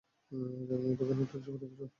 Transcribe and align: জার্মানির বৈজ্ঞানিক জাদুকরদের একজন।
জার্মানির 0.67 0.97
বৈজ্ঞানিক 0.99 1.27
জাদুকরদের 1.31 1.67
একজন। 1.67 1.89